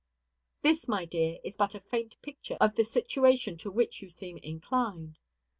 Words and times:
This, 0.63 0.87
my 0.87 1.05
dear, 1.05 1.37
is 1.43 1.57
but 1.57 1.75
a 1.75 1.79
faint 1.79 2.19
picture 2.23 2.57
of 2.59 2.73
the 2.73 2.83
situation 2.85 3.55
to 3.57 3.69
which 3.69 4.01
you 4.01 4.09
seem 4.09 4.37
inclined. 4.39 5.19